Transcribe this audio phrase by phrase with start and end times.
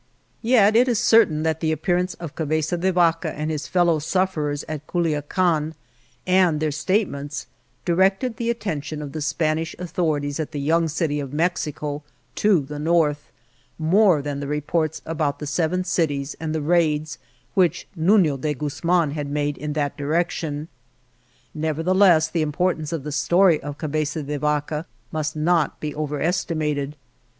[0.41, 3.67] INTRODUCTION Yet it is certain that the appearance of Ca beza de Vaca and his
[3.67, 5.75] fellow sufferers at Culiacan,
[6.25, 7.45] and their statements,
[7.85, 12.01] directed the attention of the Spanish authorities at the young city of Mexico
[12.33, 13.31] to the North
[13.77, 17.19] more than the reports about the Seven Cities and the raids
[17.53, 20.67] which Nuno de Guzman had made in that direction.
[21.53, 26.95] Nevertheless, the impor tance of the story of Cabeza de Vaca must not be overestimated.